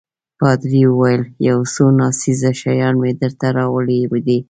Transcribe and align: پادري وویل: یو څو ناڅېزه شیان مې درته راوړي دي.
پادري 0.39 0.81
وویل: 0.87 1.23
یو 1.47 1.59
څو 1.73 1.85
ناڅېزه 1.99 2.51
شیان 2.61 2.93
مې 3.01 3.11
درته 3.21 3.47
راوړي 3.57 3.99
دي. 4.27 4.37